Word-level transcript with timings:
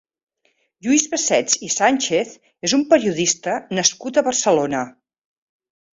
Lluís 0.85 1.03
Bassets 1.11 1.59
i 1.67 1.69
Sánchez 1.75 2.33
és 2.69 2.75
un 2.79 2.85
periodista 2.95 3.59
nascut 3.81 4.19
a 4.19 4.25
Barcelona. 4.31 4.83